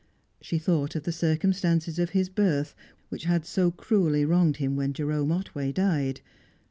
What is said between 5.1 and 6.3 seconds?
Otway died.